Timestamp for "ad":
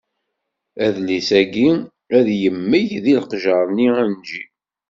2.17-2.27